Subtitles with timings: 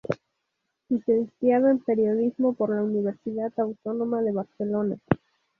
[0.89, 4.97] Licenciado en Periodismo por la Universidad Autónoma de Barcelona.